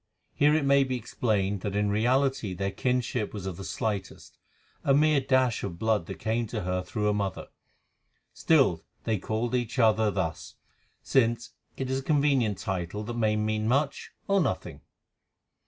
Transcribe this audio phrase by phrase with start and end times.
[0.33, 4.39] Here it may be explained that in reality their kinship was of the slightest,
[4.83, 7.49] a mere dash of blood that came to her through her mother.
[8.33, 10.55] Still they called each other thus,
[11.03, 14.81] since it is a convenient title that may mean much or nothing.